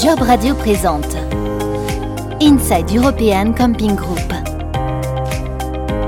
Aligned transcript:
Job 0.00 0.20
Radio 0.20 0.54
présente 0.54 1.16
Inside 2.40 2.96
European 2.96 3.52
Camping 3.52 3.96
Group. 3.96 4.32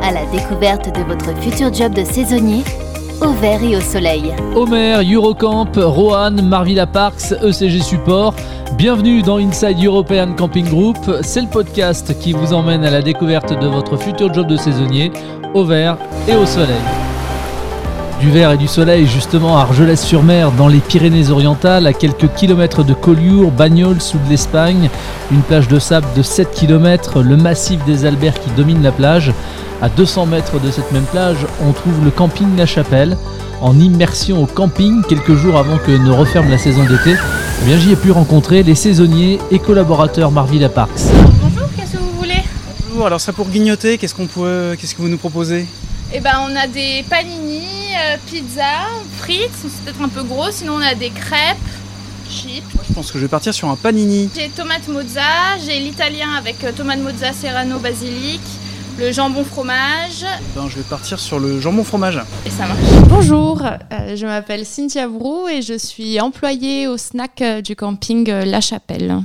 À 0.01 0.13
la 0.13 0.25
découverte 0.27 0.97
de 0.97 1.03
votre 1.03 1.37
futur 1.41 1.75
job 1.75 1.93
de 1.95 2.05
saisonnier, 2.05 2.63
au 3.21 3.33
vert 3.41 3.61
et 3.65 3.77
au 3.77 3.81
soleil. 3.81 4.33
Homer, 4.55 5.01
Eurocamp, 5.13 5.73
Rohan, 5.75 6.31
Marvilla 6.41 6.87
Parks, 6.87 7.33
ECG 7.43 7.83
Support. 7.83 8.37
Bienvenue 8.77 9.23
dans 9.23 9.39
Inside 9.39 9.85
European 9.85 10.35
Camping 10.37 10.69
Group. 10.69 10.99
C'est 11.23 11.43
le 11.43 11.49
podcast 11.49 12.17
qui 12.21 12.33
vous 12.33 12.53
emmène 12.53 12.85
à 12.85 12.91
la 12.91 13.03
découverte 13.03 13.59
de 13.61 13.67
votre 13.67 13.97
futur 13.97 14.33
job 14.33 14.47
de 14.47 14.57
saisonnier, 14.57 15.11
au 15.53 15.65
vert 15.65 15.97
et 16.29 16.37
au 16.37 16.47
soleil 16.47 17.10
du 18.21 18.31
vert 18.31 18.53
et 18.53 18.59
du 18.59 18.69
soleil 18.69 19.07
justement 19.07 19.57
à 19.57 19.63
Argelès-sur-Mer 19.63 20.53
dans 20.53 20.69
les 20.69 20.81
Pyrénées-Orientales, 20.81 21.87
à 21.87 21.95
quelques 21.95 22.33
kilomètres 22.35 22.85
de 22.85 22.93
Collioure, 22.93 23.51
Bagnols 23.51 24.03
sous 24.03 24.19
de 24.19 24.29
l'Espagne, 24.29 24.91
une 25.33 25.41
plage 25.41 25.69
de 25.69 25.79
sable 25.79 26.07
de 26.15 26.23
7 26.23 26.51
km, 26.53 27.23
le 27.23 27.37
massif 27.39 27.83
des 27.87 28.05
Alberts 28.05 28.39
qui 28.39 28.51
domine 28.51 28.83
la 28.83 28.93
plage. 28.93 29.33
À 29.81 29.89
200 29.89 30.27
mètres 30.27 30.61
de 30.61 30.71
cette 30.71 30.93
même 30.93 31.05
plage, 31.05 31.47
on 31.67 31.73
trouve 31.73 32.05
le 32.05 32.11
camping 32.11 32.57
La 32.59 32.67
Chapelle, 32.67 33.17
en 33.63 33.79
immersion 33.79 34.43
au 34.43 34.47
camping 34.47 35.03
quelques 35.09 35.35
jours 35.35 35.57
avant 35.57 35.79
que 35.79 35.91
ne 35.91 36.11
referme 36.11 36.51
la 36.51 36.59
saison 36.59 36.83
d'été. 36.85 37.17
Eh 37.63 37.65
bien, 37.65 37.79
j'y 37.79 37.93
ai 37.93 37.97
pu 37.97 38.11
rencontrer 38.11 38.63
les 38.63 38.75
saisonniers 38.75 39.39
et 39.51 39.59
collaborateurs 39.59 40.31
Marvilla 40.31 40.69
Parks. 40.69 40.91
Bonjour, 41.43 41.69
qu'est-ce 41.75 41.93
que 41.93 41.99
vous 41.99 42.19
voulez? 42.19 42.43
Bonjour, 42.91 43.07
alors 43.07 43.21
ça 43.21 43.33
pour 43.33 43.49
grignoter, 43.49 43.97
qu'est-ce 43.97 44.15
qu'on 44.15 44.27
peut, 44.27 44.77
qu'est-ce 44.79 44.95
que 44.95 45.01
vous 45.01 45.09
nous 45.09 45.17
proposez? 45.17 45.67
Eh 46.13 46.21
ben, 46.21 46.33
on 46.43 46.57
a 46.57 46.67
des 46.67 47.05
panini, 47.09 47.63
euh, 48.01 48.17
pizza, 48.27 48.63
frites, 49.19 49.51
c'est 49.63 49.85
peut-être 49.85 50.03
un 50.03 50.09
peu 50.09 50.23
gros, 50.23 50.51
sinon 50.51 50.75
on 50.75 50.81
a 50.83 50.95
des 50.95 51.11
crêpes, 51.11 51.57
chips. 52.29 52.63
Moi, 52.75 52.85
je 52.89 52.93
pense 52.95 53.11
que 53.13 53.19
je 53.19 53.25
vais 53.25 53.29
partir 53.29 53.53
sur 53.55 53.69
un 53.69 53.77
panini. 53.77 54.31
J'ai 54.35 54.49
tomate 54.49 54.87
mozza, 54.89 55.21
j'ai 55.65 55.79
l'italien 55.79 56.33
avec 56.39 56.63
euh, 56.65 56.73
tomate 56.73 57.01
mozza 57.01 57.33
serrano 57.33 57.79
basilic, 57.79 58.41
le 58.99 59.13
jambon 59.13 59.45
fromage, 59.45 60.25
Ben, 60.55 60.69
je 60.69 60.77
vais 60.77 60.83
partir 60.83 61.19
sur 61.19 61.39
le 61.39 61.61
jambon 61.61 61.85
fromage. 61.85 62.21
et 62.47 62.51
ça 62.51 62.67
marche. 62.67 62.81
Bonjour, 63.09 63.63
euh, 63.63 64.17
je 64.17 64.27
m'appelle 64.27 64.67
Cynthia 64.67 65.09
Brou 65.09 65.49
et 65.49 65.63
je 65.63 65.77
suis 65.79 66.21
employée 66.21 66.87
au 66.89 66.97
snack 66.97 67.41
euh, 67.43 67.61
du 67.63 67.77
camping 67.77 68.29
euh, 68.31 68.45
La 68.45 68.61
Chapelle. 68.61 69.17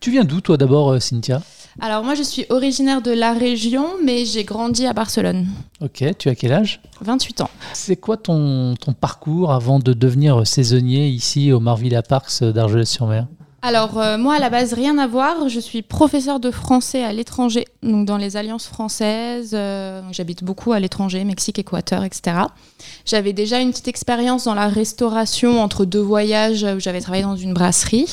Tu 0.00 0.10
viens 0.10 0.24
d'où 0.24 0.40
toi 0.40 0.56
d'abord, 0.56 0.92
euh, 0.92 1.00
Cynthia? 1.00 1.42
Alors 1.80 2.02
moi 2.02 2.14
je 2.14 2.22
suis 2.24 2.44
originaire 2.48 3.02
de 3.02 3.12
la 3.12 3.32
région 3.32 3.86
mais 4.04 4.24
j'ai 4.24 4.42
grandi 4.44 4.86
à 4.86 4.92
Barcelone. 4.92 5.46
Ok, 5.80 6.04
tu 6.18 6.28
as 6.28 6.34
quel 6.34 6.52
âge? 6.52 6.80
28 7.02 7.40
ans. 7.42 7.50
C'est 7.72 7.96
quoi 7.96 8.16
ton, 8.16 8.74
ton 8.74 8.92
parcours 8.92 9.52
avant 9.52 9.78
de 9.78 9.92
devenir 9.92 10.44
saisonnier 10.46 11.08
ici 11.08 11.52
au 11.52 11.60
Marvilla 11.60 12.02
Parks 12.02 12.42
d'Argelès-sur-Mer? 12.42 13.26
Alors 13.62 13.98
euh, 13.98 14.18
moi 14.18 14.34
à 14.36 14.38
la 14.38 14.50
base 14.50 14.72
rien 14.72 14.98
à 14.98 15.06
voir, 15.06 15.48
je 15.48 15.58
suis 15.60 15.82
professeur 15.82 16.38
de 16.40 16.50
français 16.50 17.02
à 17.04 17.12
l'étranger, 17.12 17.64
donc 17.82 18.06
dans 18.06 18.16
les 18.16 18.36
alliances 18.36 18.66
françaises. 18.66 19.50
euh, 19.52 20.00
J'habite 20.12 20.42
beaucoup 20.44 20.72
à 20.72 20.78
l'étranger, 20.80 21.22
Mexique, 21.24 21.58
Équateur, 21.58 22.02
etc. 22.04 22.36
J'avais 23.04 23.32
déjà 23.32 23.60
une 23.60 23.70
petite 23.70 23.88
expérience 23.88 24.44
dans 24.44 24.54
la 24.54 24.68
restauration 24.68 25.60
entre 25.60 25.84
deux 25.84 26.00
voyages 26.00 26.64
où 26.64 26.78
j'avais 26.80 27.00
travaillé 27.00 27.24
dans 27.24 27.36
une 27.36 27.52
brasserie. 27.52 28.06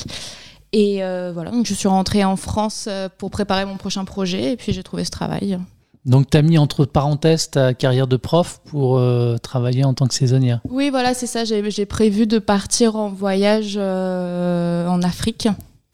Et 0.78 1.02
euh, 1.02 1.32
voilà, 1.34 1.52
donc 1.52 1.66
je 1.66 1.74
suis 1.74 1.88
rentrée 1.88 2.26
en 2.26 2.36
France 2.36 2.88
euh, 2.90 3.08
pour 3.18 3.32
préparer 3.32 3.64
mon 3.64 3.78
prochain 3.78 4.04
projet 4.04 4.52
et 4.52 4.58
puis 4.58 4.74
j'ai 4.74 4.84
trouvé 4.84 5.06
ce 5.06 5.10
travail. 5.10 5.58
Donc 6.06 6.30
tu 6.30 6.36
as 6.36 6.42
mis 6.42 6.58
entre 6.58 6.84
parenthèses 6.84 7.50
ta 7.50 7.74
carrière 7.74 8.08
de 8.08 8.18
prof 8.18 8.60
pour 8.66 8.98
euh, 8.98 9.38
travailler 9.38 9.86
en 9.86 9.94
tant 9.94 10.06
que 10.06 10.14
saisonnière. 10.14 10.60
Oui, 10.68 10.90
voilà, 10.90 11.14
c'est 11.14 11.28
ça. 11.28 11.46
J'ai 11.46 11.86
prévu 11.86 12.28
de 12.28 12.40
partir 12.40 12.98
en 12.98 13.08
voyage 13.08 13.76
euh, 13.78 14.86
en 14.90 15.02
Afrique 15.02 15.48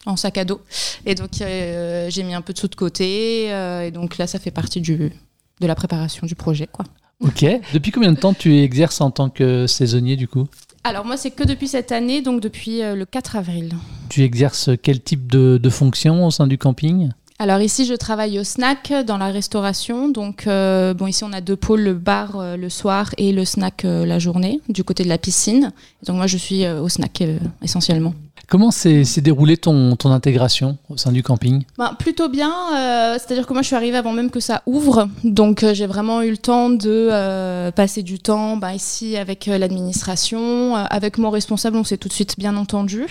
en 0.04 0.16
sac 0.16 0.36
à 0.36 0.44
dos. 0.44 0.60
Et 1.06 1.14
donc 1.14 1.40
euh, 1.40 2.10
j'ai 2.10 2.24
mis 2.24 2.34
un 2.34 2.40
peu 2.40 2.52
de 2.52 2.58
sous 2.58 2.66
de 2.66 2.74
côté. 2.74 3.50
et 3.86 3.90
donc 3.92 4.18
là, 4.18 4.26
ça 4.26 4.40
fait 4.40 4.50
partie 4.50 4.80
du, 4.80 5.12
de 5.60 5.66
la 5.68 5.76
préparation 5.76 6.26
du 6.26 6.34
projet. 6.34 6.66
Quoi. 6.66 6.84
Ok. 7.20 7.46
Depuis 7.72 7.92
combien 7.92 8.10
de 8.10 8.18
temps 8.18 8.34
tu 8.34 8.58
exerces 8.58 9.00
en 9.00 9.12
tant 9.12 9.30
que 9.30 9.68
saisonnier 9.68 10.16
du 10.16 10.26
coup? 10.26 10.48
Alors 10.84 11.04
moi, 11.04 11.16
c'est 11.16 11.30
que 11.30 11.44
depuis 11.44 11.68
cette 11.68 11.92
année, 11.92 12.22
donc 12.22 12.40
depuis 12.40 12.82
euh, 12.82 12.94
le 12.96 13.04
4 13.04 13.36
avril. 13.36 13.74
Tu 14.08 14.22
exerces 14.22 14.70
quel 14.82 15.00
type 15.00 15.30
de, 15.30 15.58
de 15.62 15.70
fonction 15.70 16.26
au 16.26 16.30
sein 16.30 16.46
du 16.46 16.58
camping? 16.58 17.10
Alors 17.42 17.60
ici, 17.60 17.86
je 17.86 17.94
travaille 17.94 18.38
au 18.38 18.44
snack 18.44 18.92
dans 19.04 19.18
la 19.18 19.26
restauration. 19.26 20.08
Donc 20.08 20.46
euh, 20.46 20.94
bon, 20.94 21.08
ici 21.08 21.24
on 21.24 21.32
a 21.32 21.40
deux 21.40 21.56
pôles, 21.56 21.80
le 21.80 21.94
bar 21.94 22.36
euh, 22.36 22.56
le 22.56 22.68
soir 22.68 23.10
et 23.18 23.32
le 23.32 23.44
snack 23.44 23.84
euh, 23.84 24.06
la 24.06 24.20
journée, 24.20 24.60
du 24.68 24.84
côté 24.84 25.02
de 25.02 25.08
la 25.08 25.18
piscine. 25.18 25.72
Donc 26.06 26.18
moi, 26.18 26.28
je 26.28 26.36
suis 26.36 26.68
au 26.68 26.88
snack 26.88 27.20
essentiellement. 27.60 28.14
Comment 28.48 28.70
s'est 28.70 29.04
déroulée 29.18 29.56
ton, 29.56 29.96
ton 29.96 30.10
intégration 30.10 30.76
au 30.90 30.96
sein 30.96 31.10
du 31.10 31.22
camping? 31.22 31.62
Ben, 31.78 31.94
plutôt 31.98 32.28
bien, 32.28 32.52
euh, 32.74 33.14
c'est-à-dire 33.14 33.46
que 33.46 33.52
moi 33.52 33.62
je 33.62 33.68
suis 33.68 33.76
arrivée 33.76 33.96
avant 33.96 34.12
même 34.12 34.30
que 34.30 34.40
ça 34.40 34.62
ouvre, 34.66 35.08
donc 35.24 35.62
euh, 35.62 35.72
j'ai 35.72 35.86
vraiment 35.86 36.20
eu 36.20 36.30
le 36.30 36.36
temps 36.36 36.68
de 36.68 37.08
euh, 37.10 37.70
passer 37.70 38.02
du 38.02 38.18
temps 38.18 38.56
ben, 38.58 38.72
ici 38.72 39.16
avec 39.16 39.48
euh, 39.48 39.56
l'administration, 39.56 40.76
euh, 40.76 40.84
avec 40.90 41.16
mon 41.16 41.30
responsable, 41.30 41.76
on 41.78 41.84
s'est 41.84 41.96
tout 41.96 42.08
de 42.08 42.12
suite 42.12 42.38
bien 42.38 42.56
entendu, 42.56 43.06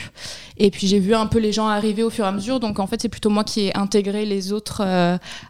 et 0.58 0.70
puis 0.70 0.86
j'ai 0.86 1.00
vu 1.00 1.16
un 1.16 1.26
peu 1.26 1.40
les 1.40 1.52
gens 1.52 1.68
arriver 1.68 2.04
au 2.04 2.12
fur 2.12 2.26
et 2.26 2.28
à 2.28 2.32
mesure, 2.32 2.60
donc 2.60 2.80
en 2.80 2.86
fait 2.86 3.02
c'est 3.02 3.10
plutôt 3.10 3.30
moi 3.32 3.44
qui 3.44 3.62
ai 3.62 3.78
intégré 3.78 4.26
les 4.26 4.54
autres 4.54 4.84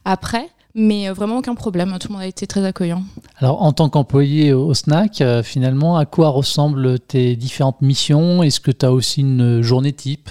après, 0.06 0.48
mais 0.76 1.10
euh, 1.10 1.14
vraiment 1.14 1.38
aucun 1.38 1.56
problème, 1.56 1.98
tout 2.00 2.08
le 2.10 2.14
monde 2.14 2.24
a 2.24 2.28
été 2.28 2.48
très 2.48 2.66
accueillant. 2.66 3.04
Alors 3.38 3.62
en 3.62 3.72
tant 3.74 3.90
qu'employé 3.90 4.54
au 4.54 4.74
snack, 4.74 5.22
euh, 5.22 5.44
finalement, 5.44 5.98
à 5.98 6.06
quoi 6.06 6.30
ressemblent 6.30 7.00
tes 7.00 7.36
différentes 7.36 7.82
missions? 7.82 8.44
Est-ce 8.44 8.60
que 8.60 8.72
tu 8.72 8.86
as 8.86 8.92
aussi 8.92 9.22
une 9.22 9.62
journée 9.62 9.94
type? 9.94 10.30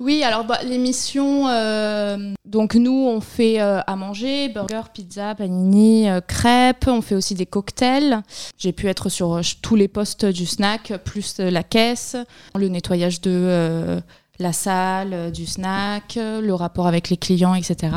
Oui, 0.00 0.22
alors 0.22 0.44
bah, 0.44 0.58
l'émission, 0.64 1.48
euh, 1.48 2.32
donc 2.46 2.74
nous 2.74 3.06
on 3.06 3.20
fait 3.20 3.60
euh, 3.60 3.80
à 3.86 3.96
manger, 3.96 4.48
burger, 4.48 4.82
pizza, 4.94 5.34
panini, 5.34 6.08
euh, 6.08 6.22
crêpes, 6.22 6.86
on 6.86 7.02
fait 7.02 7.14
aussi 7.14 7.34
des 7.34 7.44
cocktails. 7.44 8.22
J'ai 8.56 8.72
pu 8.72 8.88
être 8.88 9.10
sur 9.10 9.38
tous 9.60 9.76
les 9.76 9.88
postes 9.88 10.24
du 10.24 10.46
snack, 10.46 10.94
plus 11.04 11.38
la 11.38 11.62
caisse, 11.62 12.16
le 12.54 12.68
nettoyage 12.68 13.20
de 13.20 14.00
la 14.40 14.52
salle, 14.52 15.12
euh, 15.12 15.30
du 15.30 15.46
snack, 15.46 16.16
euh, 16.16 16.40
le 16.40 16.54
rapport 16.54 16.86
avec 16.86 17.10
les 17.10 17.16
clients, 17.16 17.54
etc. 17.54 17.92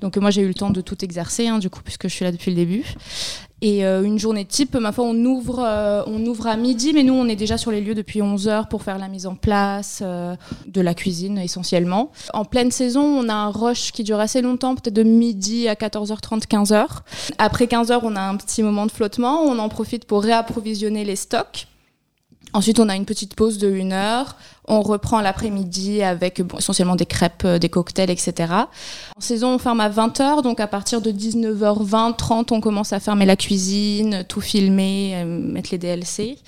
Donc 0.00 0.16
euh, 0.16 0.20
moi 0.20 0.30
j'ai 0.30 0.42
eu 0.42 0.48
le 0.48 0.54
temps 0.54 0.70
de 0.70 0.80
tout 0.80 1.04
exercer, 1.04 1.48
hein, 1.48 1.58
du 1.58 1.70
coup, 1.70 1.80
puisque 1.82 2.08
je 2.08 2.14
suis 2.14 2.24
là 2.24 2.32
depuis 2.32 2.50
le 2.50 2.56
début. 2.56 2.84
Et 3.60 3.82
une 3.82 4.20
journée 4.20 4.44
type, 4.44 4.76
ma 4.76 4.92
foi, 4.92 5.04
on 5.04 5.16
ouvre, 5.24 6.04
on 6.06 6.24
ouvre 6.26 6.46
à 6.46 6.56
midi, 6.56 6.92
mais 6.94 7.02
nous, 7.02 7.14
on 7.14 7.26
est 7.26 7.34
déjà 7.34 7.58
sur 7.58 7.72
les 7.72 7.80
lieux 7.80 7.96
depuis 7.96 8.22
11 8.22 8.46
heures 8.46 8.68
pour 8.68 8.84
faire 8.84 8.98
la 8.98 9.08
mise 9.08 9.26
en 9.26 9.34
place 9.34 10.00
de 10.00 10.80
la 10.80 10.94
cuisine 10.94 11.38
essentiellement. 11.38 12.12
En 12.34 12.44
pleine 12.44 12.70
saison, 12.70 13.02
on 13.02 13.28
a 13.28 13.34
un 13.34 13.50
rush 13.50 13.90
qui 13.90 14.04
dure 14.04 14.20
assez 14.20 14.42
longtemps, 14.42 14.76
peut-être 14.76 14.94
de 14.94 15.02
midi 15.02 15.66
à 15.66 15.74
14h30, 15.74 16.46
15h. 16.46 16.86
Après 17.38 17.64
15h, 17.64 17.98
on 18.04 18.14
a 18.14 18.20
un 18.20 18.36
petit 18.36 18.62
moment 18.62 18.86
de 18.86 18.92
flottement, 18.92 19.42
on 19.42 19.58
en 19.58 19.68
profite 19.68 20.04
pour 20.04 20.22
réapprovisionner 20.22 21.04
les 21.04 21.16
stocks. 21.16 21.66
Ensuite, 22.52 22.80
on 22.80 22.88
a 22.88 22.96
une 22.96 23.04
petite 23.04 23.34
pause 23.34 23.58
de 23.58 23.70
1 23.70 23.92
heure. 23.92 24.36
On 24.66 24.82
reprend 24.82 25.20
l'après-midi 25.20 26.02
avec 26.02 26.42
essentiellement 26.56 26.96
des 26.96 27.06
crêpes, 27.06 27.42
euh, 27.44 27.58
des 27.58 27.68
cocktails, 27.68 28.10
etc. 28.10 28.52
En 29.16 29.20
saison, 29.20 29.54
on 29.54 29.58
ferme 29.58 29.80
à 29.80 29.88
20h, 29.88 30.42
donc 30.42 30.60
à 30.60 30.66
partir 30.66 31.00
de 31.00 31.10
19h20, 31.10 32.16
30, 32.16 32.52
on 32.52 32.60
commence 32.60 32.92
à 32.92 33.00
fermer 33.00 33.26
la 33.26 33.36
cuisine, 33.36 34.24
tout 34.28 34.40
filmer, 34.40 35.12
euh, 35.14 35.24
mettre 35.24 35.70
les 35.72 35.78
DLC, 35.78 36.38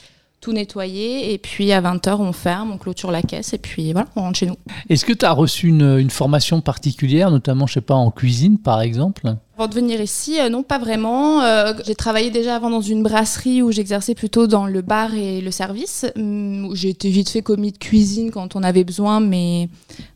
tout 0.40 0.52
nettoyer, 0.52 1.32
et 1.32 1.38
puis 1.38 1.72
à 1.72 1.80
20h, 1.80 2.16
on 2.18 2.32
ferme, 2.32 2.72
on 2.72 2.78
clôture 2.78 3.10
la 3.10 3.22
caisse, 3.22 3.52
et 3.52 3.58
puis 3.58 3.92
voilà, 3.92 4.08
on 4.16 4.22
rentre 4.22 4.38
chez 4.38 4.46
nous. 4.46 4.56
Est-ce 4.88 5.04
que 5.04 5.12
tu 5.12 5.24
as 5.24 5.32
reçu 5.32 5.68
une, 5.68 5.98
une 5.98 6.10
formation 6.10 6.60
particulière, 6.60 7.30
notamment, 7.30 7.66
je 7.66 7.74
sais 7.74 7.80
pas, 7.80 7.94
en 7.94 8.10
cuisine 8.10 8.58
par 8.58 8.80
exemple? 8.80 9.34
Avant 9.60 9.68
de 9.68 9.74
venir 9.74 10.00
ici, 10.00 10.40
euh, 10.40 10.48
non, 10.48 10.62
pas 10.62 10.78
vraiment. 10.78 11.42
Euh, 11.42 11.74
j'ai 11.84 11.94
travaillé 11.94 12.30
déjà 12.30 12.56
avant 12.56 12.70
dans 12.70 12.80
une 12.80 13.02
brasserie 13.02 13.60
où 13.60 13.70
j'exerçais 13.70 14.14
plutôt 14.14 14.46
dans 14.46 14.64
le 14.64 14.80
bar 14.80 15.12
et 15.12 15.42
le 15.42 15.50
service. 15.50 16.06
où 16.16 16.74
J'ai 16.74 16.88
été 16.88 17.10
vite 17.10 17.28
fait 17.28 17.42
commis 17.42 17.70
de 17.70 17.76
cuisine 17.76 18.30
quand 18.30 18.56
on 18.56 18.62
avait 18.62 18.84
besoin, 18.84 19.20
mais, 19.20 19.68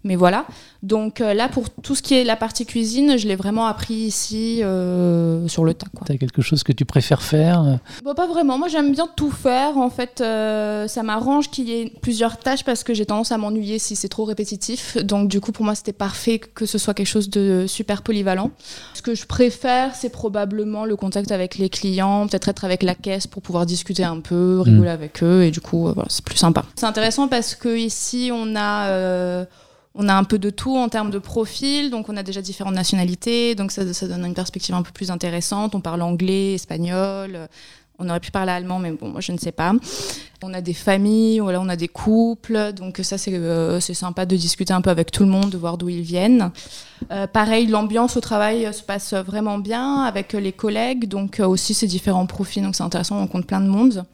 mais 0.03 0.16
voilà. 0.16 0.47
Donc 0.84 1.23
euh, 1.23 1.32
là, 1.32 1.49
pour 1.49 1.70
tout 1.70 1.94
ce 1.94 2.02
qui 2.02 2.12
est 2.12 2.25
la 2.25 2.37
partie 2.37 2.67
cuisine, 2.67 3.17
je 3.17 3.26
l'ai 3.26 3.37
vraiment 3.37 3.67
appris 3.67 3.94
ici 3.94 4.62
euh, 4.62 5.49
sur 5.49 5.64
le 5.64 5.73
tas. 5.73 5.87
Tu 6.05 6.12
as 6.12 6.19
quelque 6.19 6.43
chose 6.43 6.62
que 6.62 6.73
tu 6.73 6.85
préfères 6.85 7.23
faire 7.23 7.79
Bon, 8.05 8.12
pas 8.12 8.26
vraiment. 8.26 8.58
Moi, 8.58 8.69
j'aime 8.69 8.93
bien 8.93 9.08
tout 9.17 9.31
faire. 9.31 9.79
En 9.79 9.88
fait, 9.88 10.20
euh, 10.20 10.87
ça 10.87 11.02
m'arrange 11.02 11.50
qu'il 11.50 11.70
y 11.70 11.73
ait 11.73 11.93
plusieurs 12.02 12.37
tâches 12.37 12.64
parce 12.64 12.85
que 12.85 12.93
j'ai 12.93 13.06
tendance 13.06 13.32
à 13.32 13.38
m'ennuyer 13.38 13.79
si 13.79 13.97
c'est 13.97 14.11
trop 14.11 14.25
répétitif. 14.25 14.99
Donc, 14.99 15.29
du 15.29 15.40
coup, 15.40 15.52
pour 15.52 15.64
moi, 15.64 15.75
c'était 15.75 15.94
parfait 15.94 16.38
que 16.38 16.67
ce 16.67 16.76
soit 16.76 16.93
quelque 16.93 17.06
chose 17.06 17.31
de 17.31 17.64
super 17.67 18.02
polyvalent. 18.02 18.50
Ce 18.93 19.00
que 19.00 19.14
je 19.14 19.25
préfère, 19.34 19.94
c'est 19.96 20.10
probablement 20.10 20.84
le 20.84 20.94
contact 20.94 21.32
avec 21.32 21.58
les 21.58 21.69
clients, 21.69 22.26
peut-être 22.28 22.48
être 22.48 22.64
avec 22.64 22.82
la 22.84 22.94
caisse 22.94 23.26
pour 23.26 23.42
pouvoir 23.42 23.66
discuter 23.66 24.04
un 24.04 24.20
peu, 24.20 24.60
rigoler 24.60 24.90
avec 24.90 25.22
eux. 25.25 25.42
Et 25.42 25.50
du 25.50 25.60
coup, 25.60 25.88
euh, 25.88 25.92
voilà, 25.92 26.08
c'est 26.08 26.25
plus 26.25 26.36
sympa. 26.36 26.64
C'est 26.76 26.86
intéressant 26.86 27.26
parce 27.28 27.54
que 27.54 27.76
ici, 27.76 28.31
on 28.32 28.54
a. 28.54 28.86
euh, 28.88 29.44
on 29.96 30.08
a 30.08 30.14
un 30.14 30.25
peu 30.25 30.40
de 30.40 30.50
tout 30.50 30.76
en 30.76 30.88
termes 30.88 31.12
de 31.12 31.20
profil, 31.20 31.88
donc 31.88 32.08
on 32.08 32.16
a 32.16 32.25
déjà 32.25 32.42
différentes 32.42 32.75
nationalités, 32.75 33.54
donc 33.54 33.70
ça, 33.70 33.82
ça 33.92 34.08
donne 34.08 34.26
une 34.26 34.34
perspective 34.34 34.75
un 34.75 34.82
peu 34.82 34.90
plus 34.90 35.12
intéressante. 35.12 35.76
On 35.76 35.80
parle 35.80 36.02
anglais, 36.02 36.54
espagnol, 36.54 37.48
On 37.99 38.08
aurait 38.08 38.20
pu 38.20 38.31
parler 38.31 38.50
allemand, 38.50 38.81
mais 38.81 38.91
bon, 38.91 39.08
moi 39.08 39.20
je 39.20 39.32
ne 39.32 39.38
sais 39.38 39.52
pas. 39.52 39.73
On 40.43 40.52
a 40.52 40.61
des 40.61 40.75
familles, 40.75 41.38
voilà, 41.38 41.61
on 41.61 41.69
a 41.70 41.76
des 41.76 41.88
couples, 41.88 42.73
donc 42.75 43.00
ça 43.02 43.17
c'est 43.17 43.32
euh, 43.32 43.81
sympa 43.81 44.26
de 44.26 44.37
discuter 44.37 44.75
un 44.75 44.82
peu 44.82 44.91
avec 44.91 45.11
tout 45.11 45.23
le 45.23 45.31
monde, 45.31 45.49
de 45.49 45.56
voir 45.56 45.79
d'où 45.79 45.88
ils 45.88 46.02
viennent. 46.02 46.50
Euh, 47.12 47.26
pareil, 47.26 47.67
l'ambiance 47.67 48.17
au 48.19 48.20
travail 48.20 48.69
se 48.75 48.82
passe 48.82 49.14
vraiment 49.14 49.56
bien 49.58 50.02
avec 50.02 50.35
les 50.35 50.52
collègues, 50.52 51.08
donc 51.08 51.41
euh, 51.41 51.46
aussi 51.46 51.73
ces 51.73 51.87
différents 51.87 52.26
profils, 52.26 52.62
donc 52.62 52.75
c'est 52.75 52.82
intéressant, 52.82 53.17
on 53.17 53.20
rencontre 53.20 53.46
plein 53.46 53.61
de 53.61 53.69
monde. 53.69 54.05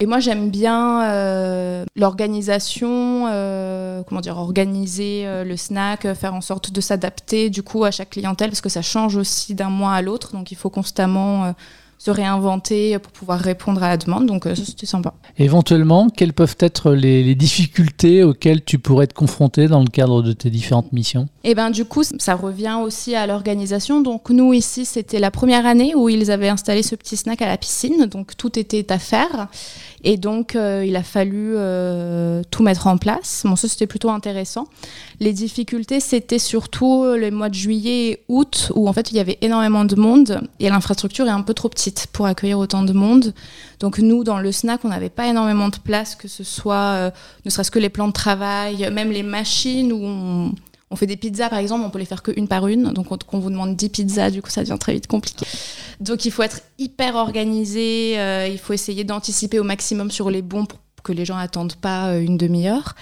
Et 0.00 0.06
moi 0.06 0.18
j'aime 0.18 0.50
bien 0.50 1.04
euh, 1.04 1.84
l'organisation, 1.94 3.26
euh, 3.28 4.02
comment 4.08 4.20
dire, 4.20 4.36
organiser 4.38 5.26
euh, 5.26 5.44
le 5.44 5.56
snack, 5.56 6.06
euh, 6.06 6.14
faire 6.16 6.34
en 6.34 6.40
sorte 6.40 6.72
de 6.72 6.80
s'adapter 6.80 7.50
du 7.50 7.62
coup 7.62 7.84
à 7.84 7.92
chaque 7.92 8.10
clientèle, 8.10 8.48
parce 8.48 8.62
que 8.62 8.68
ça 8.70 8.82
change 8.82 9.14
aussi 9.16 9.54
d'un 9.54 9.70
mois 9.70 9.92
à 9.92 10.02
l'autre, 10.02 10.32
donc 10.32 10.50
il 10.50 10.56
faut 10.56 10.70
constamment 10.70 11.44
euh, 11.44 11.52
se 11.98 12.10
réinventer 12.10 12.98
pour 13.00 13.12
pouvoir 13.12 13.40
répondre 13.40 13.82
à 13.82 13.88
la 13.88 13.96
demande, 13.96 14.26
donc 14.26 14.46
euh, 14.46 14.54
ça 14.54 14.64
c'était 14.64 14.86
sympa. 14.86 15.14
Éventuellement, 15.36 16.08
quelles 16.08 16.32
peuvent 16.32 16.56
être 16.60 16.92
les, 16.92 17.24
les 17.24 17.34
difficultés 17.34 18.22
auxquelles 18.22 18.64
tu 18.64 18.78
pourrais 18.78 19.04
être 19.04 19.14
confronté 19.14 19.66
dans 19.66 19.80
le 19.80 19.88
cadre 19.88 20.22
de 20.22 20.32
tes 20.32 20.48
différentes 20.48 20.92
missions? 20.92 21.28
Et 21.42 21.54
ben 21.54 21.70
du 21.70 21.84
coup, 21.84 22.04
ça 22.04 22.34
revient 22.36 22.78
aussi 22.82 23.14
à 23.14 23.26
l'organisation. 23.26 24.00
Donc 24.00 24.30
nous 24.30 24.52
ici, 24.52 24.84
c'était 24.84 25.18
la 25.18 25.30
première 25.30 25.66
année 25.66 25.94
où 25.94 26.08
ils 26.08 26.30
avaient 26.30 26.48
installé 26.48 26.82
ce 26.82 26.94
petit 26.94 27.16
snack 27.16 27.42
à 27.42 27.46
la 27.46 27.56
piscine, 27.56 28.06
donc 28.06 28.36
tout 28.36 28.58
était 28.58 28.92
à 28.92 28.98
faire. 28.98 29.48
Et 30.04 30.16
donc 30.16 30.54
euh, 30.54 30.84
il 30.86 30.96
a 30.96 31.02
fallu 31.02 31.54
euh, 31.56 32.42
tout 32.50 32.62
mettre 32.62 32.86
en 32.86 32.98
place. 32.98 33.42
Bon, 33.44 33.56
ça 33.56 33.68
c'était 33.68 33.86
plutôt 33.86 34.10
intéressant. 34.10 34.66
Les 35.20 35.32
difficultés, 35.32 36.00
c'était 36.00 36.38
surtout 36.38 37.04
les 37.14 37.30
mois 37.30 37.48
de 37.48 37.54
juillet 37.54 38.10
et 38.10 38.24
août 38.28 38.70
où 38.74 38.88
en 38.88 38.92
fait 38.92 39.10
il 39.10 39.16
y 39.16 39.20
avait 39.20 39.38
énormément 39.40 39.84
de 39.84 39.96
monde 39.96 40.40
et 40.60 40.68
l'infrastructure 40.68 41.26
est 41.26 41.30
un 41.30 41.42
peu 41.42 41.54
trop 41.54 41.68
petite 41.68 42.08
pour 42.12 42.26
accueillir 42.26 42.58
autant 42.58 42.82
de 42.82 42.92
monde. 42.92 43.34
Donc 43.80 43.98
nous, 43.98 44.24
dans 44.24 44.38
le 44.38 44.52
snack, 44.52 44.84
on 44.84 44.88
n'avait 44.88 45.08
pas 45.08 45.26
énormément 45.26 45.68
de 45.68 45.76
place, 45.76 46.14
que 46.14 46.28
ce 46.28 46.44
soit 46.44 46.74
euh, 46.74 47.10
ne 47.44 47.50
serait-ce 47.50 47.70
que 47.70 47.78
les 47.78 47.88
plans 47.88 48.08
de 48.08 48.12
travail, 48.12 48.88
même 48.92 49.10
les 49.10 49.22
machines 49.22 49.92
où 49.92 50.00
on, 50.02 50.52
on 50.90 50.96
fait 50.96 51.06
des 51.06 51.16
pizzas, 51.16 51.48
par 51.48 51.58
exemple, 51.58 51.84
on 51.84 51.90
peut 51.90 51.98
les 51.98 52.04
faire 52.04 52.22
qu'une 52.22 52.48
par 52.48 52.66
une. 52.66 52.92
Donc, 52.92 53.08
quand 53.08 53.18
on 53.32 53.38
vous 53.38 53.50
demande 53.50 53.76
10 53.76 53.88
pizzas, 53.90 54.30
du 54.30 54.42
coup, 54.42 54.50
ça 54.50 54.62
devient 54.62 54.78
très 54.78 54.94
vite 54.94 55.06
compliqué. 55.06 55.46
Donc, 56.00 56.24
il 56.24 56.30
faut 56.30 56.42
être 56.42 56.62
hyper 56.78 57.14
organisé. 57.16 58.18
euh, 58.18 58.48
il 58.50 58.58
faut 58.58 58.72
essayer 58.72 59.04
d'anticiper 59.04 59.58
au 59.58 59.64
maximum 59.64 60.10
sur 60.10 60.30
les 60.30 60.42
bons 60.42 60.64
pour 60.66 60.78
que 61.02 61.12
les 61.12 61.24
gens 61.24 61.36
n'attendent 61.36 61.76
pas 61.76 62.08
euh, 62.08 62.20
une 62.20 62.36
demi-heure. 62.36 62.94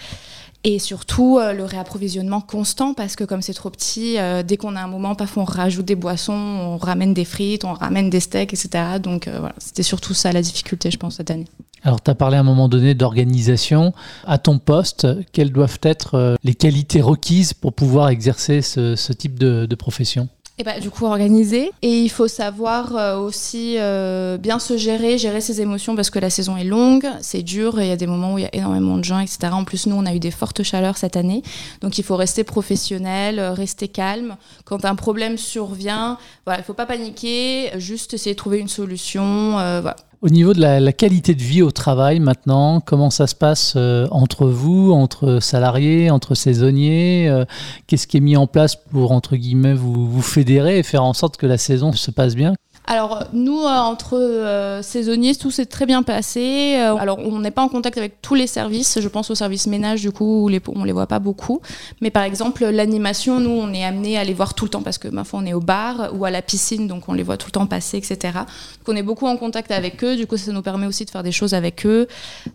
Et 0.68 0.80
surtout, 0.80 1.38
euh, 1.38 1.52
le 1.52 1.64
réapprovisionnement 1.64 2.40
constant, 2.40 2.92
parce 2.92 3.14
que 3.14 3.22
comme 3.22 3.40
c'est 3.40 3.54
trop 3.54 3.70
petit, 3.70 4.18
euh, 4.18 4.42
dès 4.42 4.56
qu'on 4.56 4.74
a 4.74 4.80
un 4.80 4.88
moment, 4.88 5.14
paf, 5.14 5.36
on 5.36 5.44
rajoute 5.44 5.84
des 5.84 5.94
boissons, 5.94 6.32
on 6.32 6.76
ramène 6.76 7.14
des 7.14 7.24
frites, 7.24 7.64
on 7.64 7.72
ramène 7.72 8.10
des 8.10 8.18
steaks, 8.18 8.52
etc. 8.52 8.98
Donc, 9.00 9.28
euh, 9.28 9.38
voilà, 9.38 9.54
c'était 9.58 9.84
surtout 9.84 10.12
ça 10.12 10.32
la 10.32 10.42
difficulté, 10.42 10.90
je 10.90 10.96
pense, 10.96 11.18
cette 11.18 11.30
année. 11.30 11.46
Alors, 11.86 12.02
tu 12.02 12.10
as 12.10 12.16
parlé 12.16 12.36
à 12.36 12.40
un 12.40 12.42
moment 12.42 12.68
donné 12.68 12.94
d'organisation. 12.94 13.92
À 14.26 14.38
ton 14.38 14.58
poste, 14.58 15.06
quelles 15.30 15.52
doivent 15.52 15.78
être 15.82 16.16
euh, 16.16 16.34
les 16.42 16.56
qualités 16.56 17.00
requises 17.00 17.54
pour 17.54 17.74
pouvoir 17.74 18.08
exercer 18.08 18.60
ce, 18.60 19.12
type 19.12 19.38
de, 19.38 19.72
profession? 19.76 20.28
Et 20.58 20.64
bah, 20.64 20.80
du 20.80 20.90
coup, 20.90 21.06
organiser. 21.06 21.70
Et 21.82 22.00
il 22.00 22.08
faut 22.08 22.26
savoir 22.26 22.96
euh, 22.96 23.18
aussi 23.18 23.76
euh, 23.78 24.36
bien 24.36 24.58
se 24.58 24.76
gérer, 24.76 25.16
gérer 25.16 25.40
ses 25.40 25.60
émotions 25.60 25.94
parce 25.94 26.10
que 26.10 26.18
la 26.18 26.28
saison 26.28 26.56
est 26.56 26.64
longue, 26.64 27.06
c'est 27.20 27.44
dur 27.44 27.78
et 27.78 27.84
il 27.84 27.88
y 27.88 27.92
a 27.92 27.96
des 27.96 28.08
moments 28.08 28.34
où 28.34 28.38
il 28.38 28.42
y 28.42 28.46
a 28.46 28.54
énormément 28.56 28.98
de 28.98 29.04
gens, 29.04 29.20
etc. 29.20 29.50
En 29.52 29.62
plus, 29.62 29.86
nous, 29.86 29.94
on 29.94 30.06
a 30.06 30.14
eu 30.14 30.18
des 30.18 30.32
fortes 30.32 30.64
chaleurs 30.64 30.96
cette 30.96 31.16
année. 31.16 31.44
Donc, 31.82 31.98
il 31.98 32.02
faut 32.02 32.16
rester 32.16 32.42
professionnel, 32.42 33.38
rester 33.38 33.86
calme. 33.86 34.36
Quand 34.64 34.84
un 34.84 34.96
problème 34.96 35.38
survient, 35.38 36.18
voilà, 36.46 36.58
il 36.58 36.62
ne 36.62 36.66
faut 36.66 36.74
pas 36.74 36.86
paniquer, 36.86 37.70
juste 37.76 38.12
essayer 38.12 38.34
de 38.34 38.38
trouver 38.38 38.58
une 38.58 38.66
solution. 38.66 39.52
voilà. 39.52 39.94
Au 40.22 40.30
niveau 40.30 40.54
de 40.54 40.60
la, 40.60 40.92
qualité 40.92 41.34
de 41.34 41.42
vie 41.42 41.60
au 41.60 41.70
travail 41.70 42.20
maintenant, 42.20 42.80
comment 42.80 43.10
ça 43.10 43.26
se 43.26 43.34
passe 43.34 43.74
euh, 43.76 44.08
entre 44.10 44.46
vous, 44.46 44.92
entre 44.92 45.40
salariés, 45.40 46.10
entre 46.10 46.34
saisonniers 46.34 47.28
euh, 47.28 47.44
Qu'est-ce 47.86 48.06
qui 48.06 48.16
est 48.16 48.20
mis 48.20 48.36
en 48.36 48.46
place 48.46 48.76
pour, 48.76 49.12
entre 49.12 49.36
guillemets, 49.36 49.74
vous, 49.74 50.10
vous 50.10 50.22
fédérer 50.22 50.78
et 50.78 50.82
faire 50.82 51.04
en 51.04 51.12
sorte 51.12 51.36
que 51.36 51.46
la 51.46 51.58
saison 51.58 51.92
se 51.92 52.10
passe 52.10 52.34
bien? 52.34 52.54
Alors, 52.88 53.24
nous, 53.32 53.62
euh, 53.62 53.66
entre 53.66 54.16
euh, 54.16 54.80
saisonniers, 54.80 55.34
tout 55.34 55.50
s'est 55.50 55.66
très 55.66 55.86
bien 55.86 56.04
passé. 56.04 56.76
Euh, 56.78 56.94
alors, 56.94 57.18
on 57.18 57.40
n'est 57.40 57.50
pas 57.50 57.62
en 57.62 57.68
contact 57.68 57.98
avec 57.98 58.22
tous 58.22 58.36
les 58.36 58.46
services. 58.46 59.00
Je 59.00 59.08
pense 59.08 59.28
au 59.28 59.34
service 59.34 59.66
ménage, 59.66 60.02
du 60.02 60.12
coup, 60.12 60.44
où 60.44 60.48
les, 60.48 60.60
on 60.68 60.84
les 60.84 60.92
voit 60.92 61.08
pas 61.08 61.18
beaucoup. 61.18 61.60
Mais 62.00 62.10
par 62.10 62.22
exemple, 62.22 62.64
l'animation, 62.64 63.40
nous, 63.40 63.50
on 63.50 63.72
est 63.72 63.84
amené 63.84 64.16
à 64.18 64.22
les 64.22 64.34
voir 64.34 64.54
tout 64.54 64.66
le 64.66 64.70
temps 64.70 64.82
parce 64.82 64.98
que, 64.98 65.08
ma 65.08 65.24
foi, 65.24 65.40
on 65.42 65.46
est 65.46 65.52
au 65.52 65.60
bar 65.60 66.10
ou 66.14 66.24
à 66.24 66.30
la 66.30 66.42
piscine, 66.42 66.86
donc 66.86 67.08
on 67.08 67.12
les 67.12 67.24
voit 67.24 67.36
tout 67.36 67.48
le 67.48 67.52
temps 67.52 67.66
passer, 67.66 67.96
etc. 67.98 68.18
Donc, 68.34 68.88
on 68.88 68.94
est 68.94 69.02
beaucoup 69.02 69.26
en 69.26 69.36
contact 69.36 69.72
avec 69.72 70.04
eux. 70.04 70.14
Du 70.14 70.28
coup, 70.28 70.36
ça 70.36 70.52
nous 70.52 70.62
permet 70.62 70.86
aussi 70.86 71.04
de 71.04 71.10
faire 71.10 71.24
des 71.24 71.32
choses 71.32 71.54
avec 71.54 71.86
eux. 71.86 72.06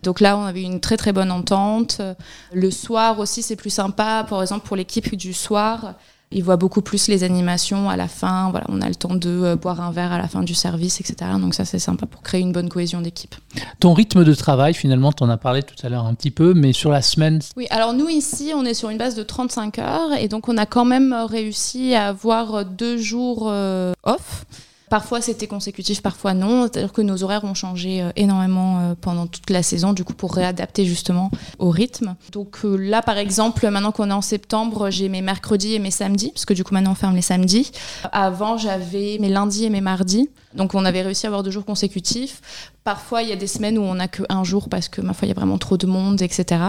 Donc 0.02 0.22
là, 0.22 0.38
on 0.38 0.46
avait 0.46 0.64
une 0.64 0.80
très, 0.80 0.96
très 0.96 1.12
bonne 1.12 1.32
entente. 1.32 2.00
Le 2.54 2.72
soir 2.72 3.20
aussi, 3.20 3.42
c'est 3.42 3.58
plus 3.58 3.70
sympa. 3.70 4.26
Par 4.30 4.42
exemple, 4.42 4.66
pour 4.66 4.78
l'équipe 4.78 5.14
du 5.14 5.34
soir, 5.34 5.96
ils 6.32 6.44
voient 6.44 6.58
beaucoup 6.58 6.82
plus 6.82 7.08
les 7.08 7.24
animations 7.24 7.90
à 7.90 7.98
la 7.98 8.08
fin. 8.08 8.50
Voilà, 8.52 8.66
on 8.70 8.82
a 8.82 8.88
le 8.88 8.96
temps 8.96 9.16
de 9.16 9.30
euh, 9.30 9.56
boire 9.56 9.82
un 9.82 9.92
verre 9.92 10.12
à 10.12 10.18
la 10.18 10.28
fin 10.28 10.44
du 10.44 10.54
service, 10.54 11.00
etc. 11.02 11.32
Donc 11.40 11.54
ça, 11.54 11.66
c'est 11.66 11.80
sympa 11.80 12.06
pour 12.06 12.22
créer 12.22 12.42
une 12.42 12.52
bonne 12.52 12.70
cohésion 12.70 13.02
d'équipe. 13.02 13.36
Ton 13.80 13.94
rythme 13.94 14.24
de 14.24 14.34
travail, 14.34 14.74
finalement, 14.74 15.12
tu 15.12 15.24
en 15.24 15.30
as 15.30 15.38
parlé 15.38 15.64
tout 15.64 15.76
à 15.84 15.90
l'heure 15.90 16.06
un 16.06 16.14
petit 16.14 16.32
peu, 16.32 16.54
mais 16.54 16.74
sur 16.74 16.92
la 16.92 17.02
semaine, 17.02 17.40
Oui, 17.58 17.68
alors 17.70 17.94
nous 17.94 18.10
ici, 18.10 18.52
on 18.56 18.66
est 18.66 18.74
sur 18.74 18.90
une 18.90 18.98
base 18.98 19.16
de 19.16 19.24
35 19.24 19.80
heures 19.80 20.14
et 20.20 20.28
donc 20.28 20.48
on 20.48 20.58
a 20.58 20.66
quand 20.66 20.86
même 20.86 21.14
réussi 21.30 21.96
à 21.96 22.08
avoir 22.08 22.66
deux 22.66 22.98
jours 22.98 23.48
euh, 23.50 23.94
off. 24.04 24.46
Parfois 24.92 25.22
c'était 25.22 25.48
consécutif, 25.48 26.02
parfois 26.02 26.34
non. 26.34 26.64
C'est-à-dire 26.64 26.92
que 26.92 27.02
nos 27.02 27.24
horaires 27.24 27.46
ont 27.46 27.54
changé 27.54 28.02
euh, 28.02 28.10
énormément 28.18 28.80
euh, 28.80 28.94
pendant 29.00 29.26
toute 29.26 29.50
la 29.50 29.64
saison, 29.64 29.94
du 29.94 30.04
coup 30.04 30.14
pour 30.14 30.34
réadapter 30.34 30.84
justement 30.84 31.32
au 31.60 31.70
rythme. 31.70 32.16
Donc 32.34 32.58
euh, 32.66 32.76
là 32.76 33.02
par 33.02 33.18
exemple, 33.18 33.66
maintenant 33.70 33.94
qu'on 33.94 34.10
est 34.10 34.14
en 34.14 34.22
septembre, 34.22 34.90
j'ai 34.90 35.08
mes 35.08 35.22
mercredis 35.22 35.76
et 35.76 35.80
mes 35.80 35.92
samedis, 35.92 36.32
parce 36.32 36.44
que 36.44 36.54
du 36.54 36.66
coup 36.66 36.74
maintenant 36.74 36.92
on 36.92 36.96
ferme 36.96 37.16
les 37.16 37.22
samedis. 37.22 37.72
Avant 38.12 38.58
j'avais 38.58 39.18
mes 39.22 39.30
lundis 39.30 39.64
et 39.64 39.70
mes 39.70 39.80
mardis. 39.80 40.30
Donc 40.54 40.76
on 40.76 40.84
avait 40.84 41.04
réussi 41.04 41.26
à 41.26 41.30
avoir 41.30 41.44
deux 41.44 41.52
jours 41.52 41.64
consécutifs. 41.64 42.42
Parfois 42.84 43.22
il 43.22 43.30
y 43.30 43.32
a 43.32 43.36
des 43.36 43.48
semaines 43.48 43.78
où 43.78 43.82
on 43.84 43.96
n'a 43.96 44.08
qu'un 44.08 44.44
jour 44.44 44.68
parce 44.68 44.90
que 44.90 45.02
ma 45.02 45.14
foi 45.14 45.28
il 45.28 45.30
y 45.30 45.32
a 45.32 45.36
vraiment 45.36 45.60
trop 45.60 45.78
de 45.78 45.86
monde, 45.86 46.22
etc. 46.22 46.62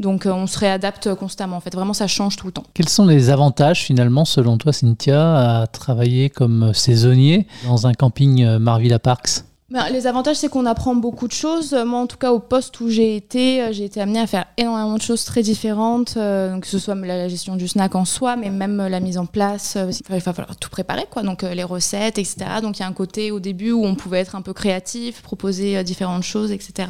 Donc 0.00 0.24
euh, 0.24 0.32
on 0.32 0.46
se 0.46 0.58
réadapte 0.58 1.14
constamment. 1.14 1.56
En 1.56 1.60
fait 1.60 1.74
vraiment 1.74 1.92
ça 1.92 2.06
change 2.06 2.36
tout 2.36 2.46
le 2.46 2.52
temps. 2.52 2.64
quels 2.72 2.88
sont 2.88 3.06
les 3.06 3.30
avantages, 3.30 3.82
finalement, 3.84 4.24
selon 4.24 4.56
toi, 4.56 4.72
Cynthia, 4.72 5.60
à 5.60 5.66
travailler 5.66 6.30
comme 6.30 6.72
saisonnier 6.72 7.46
dans 7.66 7.86
un 7.86 7.92
camping 7.92 8.44
euh, 8.44 8.58
Marvilla 8.58 8.98
Parks? 8.98 9.44
Ben, 9.70 9.90
les 9.90 10.06
avantages, 10.06 10.36
c'est 10.36 10.48
qu'on 10.48 10.64
apprend 10.64 10.94
beaucoup 10.94 11.28
de 11.28 11.32
choses. 11.32 11.74
Euh, 11.74 11.84
Moi, 11.84 12.00
en 12.00 12.06
tout 12.06 12.16
cas, 12.16 12.32
au 12.32 12.38
poste 12.38 12.80
où 12.80 12.88
j'ai 12.88 13.16
été, 13.16 13.62
euh, 13.62 13.68
j'ai 13.70 13.84
été 13.84 14.00
amenée 14.00 14.20
à 14.20 14.26
faire 14.26 14.46
énormément 14.56 14.96
de 14.96 15.02
choses 15.02 15.24
très 15.24 15.42
différentes, 15.42 16.14
euh, 16.16 16.58
que 16.58 16.66
ce 16.66 16.78
soit 16.78 16.94
la, 16.94 17.28
gestion 17.28 17.54
du 17.54 17.68
snack 17.68 17.94
en 17.94 18.06
soi, 18.06 18.36
mais 18.36 18.48
même 18.48 18.80
euh, 18.80 18.88
la 18.88 19.00
mise 19.00 19.18
en 19.18 19.26
place. 19.26 19.76
Il 19.76 20.20
va 20.20 20.32
falloir 20.32 20.56
tout 20.56 20.70
préparer, 20.70 21.04
quoi. 21.10 21.22
Donc 21.22 21.42
les 21.42 21.64
recettes, 21.64 22.16
etc. 22.16 22.46
Donc 22.62 22.78
il 22.78 22.80
y 22.80 22.84
a 22.84 22.88
un 22.88 22.94
côté 22.94 23.30
au 23.30 23.40
début 23.40 23.72
où 23.72 23.84
on 23.84 23.94
pouvait 23.94 24.20
être 24.20 24.36
un 24.36 24.42
peu 24.42 24.54
créatif, 24.54 25.20
proposer 25.20 25.84
différentes 25.84 26.22
choses, 26.22 26.50
etc. 26.50 26.88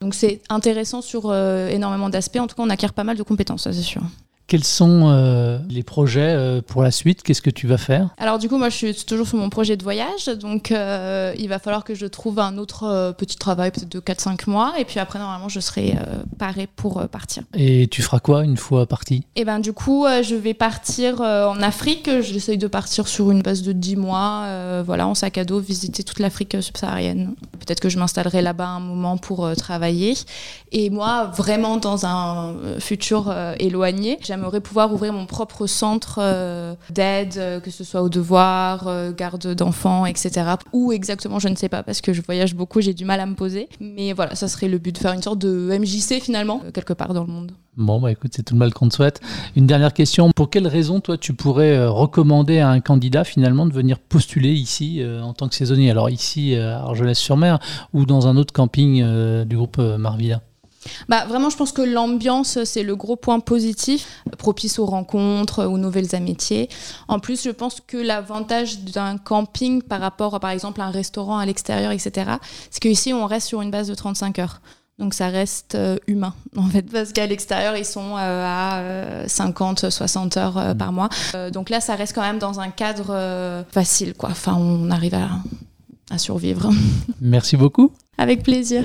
Donc 0.00 0.14
c'est 0.14 0.40
intéressant 0.48 1.02
sur 1.02 1.34
énormément 1.34 2.08
d'aspects. 2.08 2.38
En 2.38 2.46
tout 2.46 2.56
cas, 2.56 2.62
on 2.62 2.70
acquiert 2.70 2.94
pas 2.94 3.04
mal 3.04 3.18
de 3.18 3.22
compétences, 3.22 3.64
ça 3.64 3.72
c'est 3.74 3.82
sûr. 3.82 4.02
Quels 4.50 4.64
sont 4.64 5.02
euh, 5.04 5.60
les 5.68 5.84
projets 5.84 6.34
euh, 6.34 6.60
pour 6.60 6.82
la 6.82 6.90
suite? 6.90 7.22
Qu'est-ce 7.22 7.40
que 7.40 7.50
tu 7.50 7.68
vas 7.68 7.78
faire? 7.78 8.08
Alors 8.18 8.40
du 8.40 8.48
coup, 8.48 8.58
moi, 8.58 8.68
je 8.68 8.74
suis 8.74 8.94
toujours 9.04 9.28
sur 9.28 9.38
mon 9.38 9.48
projet 9.48 9.76
de 9.76 9.84
voyage, 9.84 10.26
donc 10.26 10.72
euh, 10.72 11.32
il 11.38 11.48
va 11.48 11.60
falloir 11.60 11.84
que 11.84 11.94
je 11.94 12.04
trouve 12.06 12.40
un 12.40 12.58
autre 12.58 13.14
petit 13.16 13.36
travail, 13.36 13.70
peut-être 13.70 13.88
de 13.88 14.00
4-5 14.00 14.50
mois, 14.50 14.72
et 14.76 14.84
puis 14.84 14.98
après, 14.98 15.20
normalement, 15.20 15.48
je 15.48 15.60
serai 15.60 15.94
parée 16.36 16.66
pour 16.66 17.06
partir. 17.06 17.44
Et 17.54 17.86
tu 17.86 18.02
feras 18.02 18.18
quoi 18.18 18.42
une 18.42 18.56
fois 18.56 18.86
parti? 18.86 19.24
Et 19.36 19.44
ben 19.44 19.60
du 19.60 19.72
coup, 19.72 20.06
je 20.08 20.34
vais 20.34 20.54
partir 20.54 21.20
en 21.20 21.62
Afrique. 21.62 22.10
J'essaye 22.20 22.58
de 22.58 22.66
partir 22.66 23.06
sur 23.06 23.30
une 23.30 23.42
base 23.42 23.62
de 23.62 23.70
10 23.70 23.94
mois, 23.94 24.82
voilà, 24.84 25.06
en 25.06 25.14
sac 25.14 25.38
à 25.38 25.44
dos, 25.44 25.60
visiter 25.60 26.02
toute 26.02 26.18
l'Afrique 26.18 26.60
subsaharienne. 26.60 27.36
Peut-être 27.60 27.78
que 27.78 27.88
je 27.88 28.00
m'installerai 28.00 28.42
là-bas 28.42 28.66
un 28.66 28.80
moment 28.80 29.16
pour 29.16 29.48
travailler. 29.54 30.14
Et 30.72 30.90
moi, 30.90 31.30
vraiment 31.36 31.76
dans 31.76 32.04
un 32.04 32.56
futur 32.80 33.32
éloigné, 33.60 34.18
j'aimerais 34.20 34.39
pouvoir 34.60 34.92
ouvrir 34.92 35.12
mon 35.12 35.26
propre 35.26 35.66
centre 35.66 36.18
euh, 36.22 36.74
d'aide, 36.90 37.34
euh, 37.36 37.60
que 37.60 37.70
ce 37.70 37.84
soit 37.84 38.02
aux 38.02 38.08
devoirs, 38.08 38.88
euh, 38.88 39.12
garde 39.12 39.54
d'enfants, 39.54 40.06
etc. 40.06 40.54
Où 40.72 40.92
exactement, 40.92 41.38
je 41.38 41.48
ne 41.48 41.56
sais 41.56 41.68
pas, 41.68 41.82
parce 41.82 42.00
que 42.00 42.12
je 42.12 42.22
voyage 42.22 42.54
beaucoup, 42.54 42.80
j'ai 42.80 42.94
du 42.94 43.04
mal 43.04 43.20
à 43.20 43.26
me 43.26 43.34
poser. 43.34 43.68
Mais 43.80 44.12
voilà, 44.12 44.34
ça 44.34 44.48
serait 44.48 44.68
le 44.68 44.78
but 44.78 44.94
de 44.94 44.98
faire 44.98 45.12
une 45.12 45.22
sorte 45.22 45.38
de 45.38 45.76
MJC 45.78 46.20
finalement, 46.20 46.62
quelque 46.72 46.92
part 46.92 47.14
dans 47.14 47.24
le 47.24 47.32
monde. 47.32 47.52
Bon, 47.76 48.00
bah 48.00 48.10
écoute, 48.10 48.32
c'est 48.34 48.42
tout 48.42 48.54
le 48.54 48.58
mal 48.58 48.74
qu'on 48.74 48.88
te 48.88 48.94
souhaite. 48.94 49.20
Une 49.56 49.66
dernière 49.66 49.94
question. 49.94 50.30
Pour 50.34 50.50
quelle 50.50 50.66
raison, 50.66 51.00
toi, 51.00 51.16
tu 51.16 51.32
pourrais 51.32 51.86
recommander 51.86 52.58
à 52.58 52.68
un 52.68 52.80
candidat, 52.80 53.24
finalement, 53.24 53.64
de 53.64 53.72
venir 53.72 53.98
postuler 53.98 54.52
ici 54.52 55.02
en 55.22 55.32
tant 55.32 55.48
que 55.48 55.54
saisonnier? 55.54 55.90
Alors, 55.90 56.10
ici, 56.10 56.56
à 56.56 56.80
Argelès-sur-Mer, 56.80 57.58
ou 57.92 58.04
dans 58.06 58.26
un 58.26 58.36
autre 58.36 58.52
camping 58.52 59.44
du 59.44 59.56
groupe 59.56 59.78
Marvilla? 59.78 60.42
Bah, 61.08 61.24
Vraiment, 61.26 61.50
je 61.50 61.56
pense 61.56 61.72
que 61.72 61.82
l'ambiance, 61.82 62.62
c'est 62.64 62.82
le 62.82 62.96
gros 62.96 63.16
point 63.16 63.40
positif, 63.40 64.22
propice 64.38 64.78
aux 64.78 64.86
rencontres, 64.86 65.64
aux 65.66 65.78
nouvelles 65.78 66.14
amitiés. 66.14 66.68
En 67.08 67.18
plus, 67.18 67.42
je 67.42 67.50
pense 67.50 67.80
que 67.86 67.96
l'avantage 67.96 68.80
d'un 68.80 69.18
camping 69.18 69.82
par 69.82 70.00
rapport 70.00 70.34
à, 70.34 70.40
par 70.40 70.50
exemple, 70.50 70.80
un 70.80 70.90
restaurant 70.90 71.38
à 71.38 71.46
l'extérieur, 71.46 71.92
etc., 71.92 72.32
c'est 72.70 72.80
qu'ici, 72.80 73.12
on 73.12 73.26
reste 73.26 73.48
sur 73.48 73.62
une 73.62 73.70
base 73.70 73.88
de 73.88 73.94
35 73.94 74.38
heures. 74.38 74.60
Donc 75.00 75.14
ça 75.14 75.28
reste 75.28 75.76
euh, 75.76 75.96
humain, 76.06 76.34
en 76.58 76.66
fait, 76.66 76.82
parce 76.82 77.12
qu'à 77.12 77.26
l'extérieur, 77.26 77.74
ils 77.74 77.86
sont 77.86 78.16
euh, 78.18 78.44
à 78.46 79.26
50, 79.26 79.84
euh, 79.84 79.90
60 79.90 80.36
heures 80.36 80.76
par 80.76 80.92
mois. 80.92 81.08
donc 81.52 81.70
là, 81.70 81.80
ça 81.80 81.94
reste 81.94 82.14
quand 82.14 82.20
même 82.20 82.38
dans 82.38 82.60
un 82.60 82.68
cadre 82.68 83.64
facile, 83.72 84.12
quoi. 84.14 84.28
Enfin, 84.30 84.54
on 84.58 84.90
arrive 84.90 85.14
à, 85.14 85.30
à 86.10 86.18
survivre. 86.18 86.70
Merci 87.20 87.56
beaucoup. 87.56 87.92
Avec 88.18 88.42
plaisir. 88.42 88.84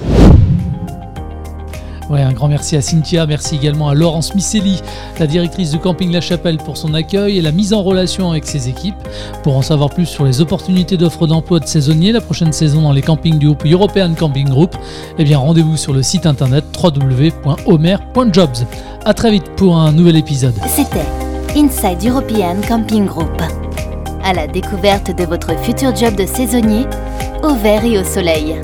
Un 2.09 2.33
grand 2.33 2.47
merci 2.47 2.75
à 2.75 2.81
Cynthia, 2.81 3.25
merci 3.25 3.55
également 3.55 3.89
à 3.89 3.93
Laurence 3.93 4.35
Misselli, 4.35 4.81
la 5.19 5.27
directrice 5.27 5.71
du 5.71 5.79
camping 5.79 6.12
La 6.12 6.21
Chapelle 6.21 6.57
pour 6.57 6.77
son 6.77 6.93
accueil 6.93 7.38
et 7.38 7.41
la 7.41 7.51
mise 7.51 7.74
en 7.74 7.81
relation 7.81 8.29
avec 8.31 8.45
ses 8.45 8.69
équipes. 8.69 8.95
Pour 9.43 9.57
en 9.57 9.62
savoir 9.62 9.89
plus 9.89 10.05
sur 10.05 10.24
les 10.24 10.39
opportunités 10.41 10.97
d'offres 10.97 11.27
d'emploi 11.27 11.59
de 11.59 11.65
saisonniers 11.65 12.12
la 12.12 12.21
prochaine 12.21 12.53
saison 12.53 12.81
dans 12.81 12.91
les 12.91 13.01
campings 13.01 13.39
du 13.39 13.47
groupe 13.47 13.65
European 13.65 14.13
Camping 14.13 14.47
Group, 14.47 14.75
eh 15.17 15.24
bien 15.24 15.39
rendez-vous 15.39 15.77
sur 15.77 15.93
le 15.93 16.03
site 16.03 16.25
internet 16.25 16.63
www.omer.jobs. 16.81 18.57
A 19.03 19.13
très 19.13 19.31
vite 19.31 19.50
pour 19.55 19.77
un 19.77 19.91
nouvel 19.91 20.15
épisode. 20.15 20.55
C'était 20.67 21.05
Inside 21.55 22.05
European 22.07 22.57
Camping 22.67 23.05
Group. 23.05 23.41
À 24.24 24.33
la 24.33 24.47
découverte 24.47 25.15
de 25.15 25.24
votre 25.25 25.57
futur 25.59 25.95
job 25.95 26.15
de 26.15 26.25
saisonnier, 26.25 26.85
au 27.43 27.53
vert 27.55 27.85
et 27.85 28.00
au 28.00 28.03
soleil. 28.03 28.55